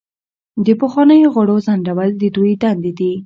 د 0.65 0.67
پخوانیو 0.79 1.33
غړو 1.35 1.55
ځنډول 1.65 2.09
د 2.21 2.23
دوی 2.35 2.53
دندې 2.63 2.91
دي. 2.99 3.13